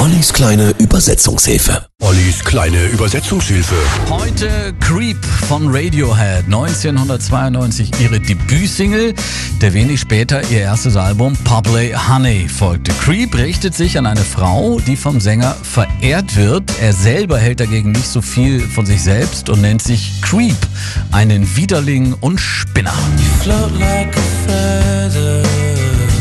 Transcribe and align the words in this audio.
Ollis 0.00 0.32
kleine 0.32 0.70
Übersetzungshilfe. 0.78 1.84
Ollis 2.00 2.42
kleine 2.42 2.86
Übersetzungshilfe. 2.86 3.74
Heute 4.08 4.72
Creep 4.80 5.22
von 5.46 5.68
Radiohead. 5.68 6.46
1992 6.46 7.90
ihre 8.00 8.18
Debütsingle. 8.18 9.12
Der 9.60 9.74
wenig 9.74 10.00
später 10.00 10.40
ihr 10.50 10.62
erstes 10.62 10.96
Album 10.96 11.36
Public 11.44 11.94
Honey 12.08 12.48
folgte. 12.48 12.92
Creep 12.94 13.36
richtet 13.36 13.74
sich 13.74 13.98
an 13.98 14.06
eine 14.06 14.22
Frau, 14.22 14.80
die 14.86 14.96
vom 14.96 15.20
Sänger 15.20 15.54
verehrt 15.62 16.34
wird. 16.34 16.72
Er 16.80 16.94
selber 16.94 17.36
hält 17.36 17.60
dagegen 17.60 17.92
nicht 17.92 18.08
so 18.08 18.22
viel 18.22 18.60
von 18.60 18.86
sich 18.86 19.02
selbst 19.02 19.50
und 19.50 19.60
nennt 19.60 19.82
sich 19.82 20.22
Creep, 20.22 20.56
einen 21.12 21.56
Widerling 21.56 22.14
und 22.22 22.40
Spinner. 22.40 22.94
a 23.44 23.68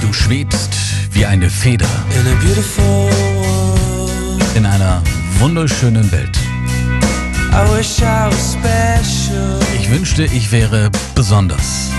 Du 0.02 0.12
schwebst 0.12 0.70
wie 1.14 1.26
eine 1.26 1.50
Feder 1.50 1.88
wunderschönen 5.40 6.12
Welt. 6.12 6.38
Ich 9.80 9.90
wünschte, 9.90 10.26
ich 10.26 10.52
wäre 10.52 10.90
besonders. 11.16 11.92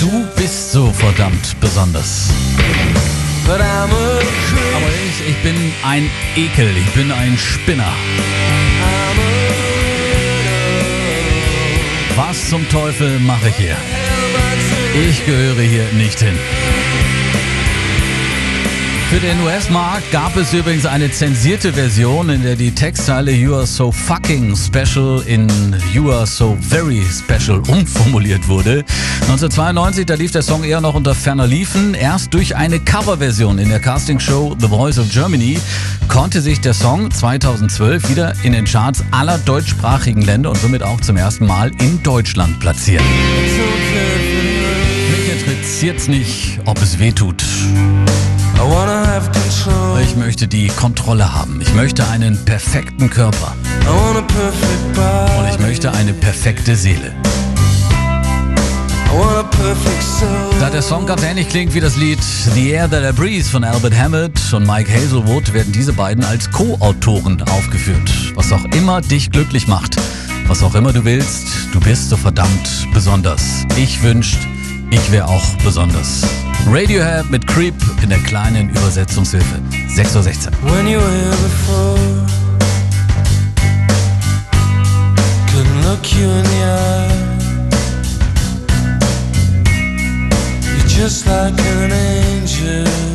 Du 0.00 0.26
bist 0.36 0.72
so 0.72 0.90
verdammt 0.92 1.58
besonders. 1.60 2.30
Aber 4.74 4.86
ich, 5.06 5.28
ich 5.28 5.42
bin 5.42 5.56
ein 5.84 6.10
Ekel, 6.36 6.76
ich 6.76 6.90
bin 6.92 7.12
ein 7.12 7.38
Spinner. 7.38 7.92
Was 12.16 12.48
zum 12.48 12.68
Teufel 12.68 13.18
mache 13.20 13.48
ich 13.48 13.56
hier? 13.56 13.76
Ich 15.08 15.24
gehöre 15.24 15.62
hier 15.62 15.86
nicht 15.92 16.18
hin. 16.20 16.36
Für 19.20 19.26
den 19.26 19.42
US-Markt 19.42 20.10
gab 20.12 20.34
es 20.38 20.54
übrigens 20.54 20.86
eine 20.86 21.10
zensierte 21.10 21.74
Version, 21.74 22.30
in 22.30 22.42
der 22.42 22.56
die 22.56 22.70
Textzeile 22.70 23.30
You 23.30 23.54
are 23.54 23.66
so 23.66 23.92
fucking 23.92 24.56
special 24.56 25.22
in 25.26 25.46
You 25.92 26.10
are 26.10 26.26
so 26.26 26.56
very 26.58 27.02
special 27.04 27.60
umformuliert 27.68 28.48
wurde. 28.48 28.82
1992, 29.28 30.06
da 30.06 30.14
lief 30.14 30.30
der 30.30 30.40
Song 30.40 30.64
eher 30.64 30.80
noch 30.80 30.94
unter 30.94 31.14
ferner 31.14 31.46
Liefen. 31.46 31.92
Erst 31.92 32.32
durch 32.32 32.56
eine 32.56 32.80
Coverversion 32.80 33.58
in 33.58 33.68
der 33.68 33.78
Castingshow 33.78 34.56
The 34.58 34.68
Voice 34.68 34.98
of 34.98 35.10
Germany 35.10 35.58
konnte 36.08 36.40
sich 36.40 36.62
der 36.62 36.72
Song 36.72 37.10
2012 37.10 38.08
wieder 38.08 38.32
in 38.42 38.54
den 38.54 38.64
Charts 38.64 39.04
aller 39.10 39.36
deutschsprachigen 39.36 40.22
Länder 40.22 40.48
und 40.48 40.58
somit 40.58 40.82
auch 40.82 41.02
zum 41.02 41.18
ersten 41.18 41.44
Mal 41.44 41.72
in 41.78 42.02
Deutschland 42.02 42.58
platzieren. 42.58 43.04
Mich 45.10 45.42
interessiert's 45.42 46.08
nicht, 46.08 46.58
ob 46.64 46.80
es 46.80 46.98
weh 46.98 47.12
tut. 47.12 47.44
Möchte 50.40 50.56
die 50.56 50.68
Kontrolle 50.68 51.34
haben. 51.34 51.60
Ich 51.60 51.74
möchte 51.74 52.08
einen 52.08 52.42
perfekten 52.46 53.10
Körper. 53.10 53.54
Und 55.38 55.50
ich 55.50 55.58
möchte 55.58 55.92
eine 55.92 56.14
perfekte 56.14 56.76
Seele. 56.76 57.14
Da 60.58 60.70
der 60.70 60.80
Song 60.80 61.04
ganz 61.04 61.22
ähnlich 61.24 61.50
klingt 61.50 61.74
wie 61.74 61.80
das 61.80 61.96
Lied 61.96 62.22
The 62.22 62.70
Air 62.70 62.88
That 62.88 63.12
I 63.12 63.14
Breathe 63.14 63.44
von 63.44 63.64
Albert 63.64 63.94
Hammett 63.94 64.40
und 64.54 64.66
Mike 64.66 64.90
Hazelwood, 64.90 65.52
werden 65.52 65.74
diese 65.74 65.92
beiden 65.92 66.24
als 66.24 66.50
Co-Autoren 66.50 67.42
aufgeführt. 67.42 68.10
Was 68.34 68.50
auch 68.50 68.64
immer 68.74 69.02
dich 69.02 69.30
glücklich 69.30 69.68
macht, 69.68 69.96
was 70.46 70.62
auch 70.62 70.74
immer 70.74 70.94
du 70.94 71.04
willst, 71.04 71.48
du 71.74 71.80
bist 71.80 72.08
so 72.08 72.16
verdammt 72.16 72.88
besonders. 72.94 73.66
Ich 73.76 74.02
wünscht, 74.02 74.38
ich 74.90 75.12
wäre 75.12 75.26
auch 75.26 75.44
besonders. 75.64 76.22
Radiohead 76.66 77.30
mit 77.30 77.46
Creep 77.46 77.74
in 78.02 78.08
der 78.08 78.18
kleinen 78.18 78.70
Übersetzungshilfe. 78.70 79.56
6.16 79.96 80.46
Uhr. 80.46 80.70
When 80.70 80.86
you 80.86 80.98
were 80.98 81.30
before, 81.42 81.98
couldn't 85.52 85.82
look 85.82 86.04
you 86.12 86.28
in 86.28 86.44
the 86.44 86.64
eye. 86.64 87.30
You're 90.76 90.88
just 90.88 91.26
like 91.26 91.58
an 91.58 91.92
angel. 91.92 93.09